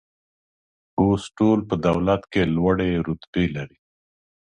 اوس 1.01 1.23
ټول 1.37 1.59
په 1.69 1.75
دولت 1.87 2.21
کې 2.31 2.41
لوړې 2.55 2.91
رتبې 3.07 3.45
لري 3.55 3.77